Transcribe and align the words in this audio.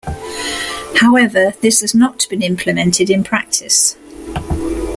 However 0.95 1.53
this 1.61 1.81
has 1.81 1.93
not 1.93 2.25
been 2.27 2.41
implemented 2.41 3.11
in 3.11 3.23
practice. 3.23 3.95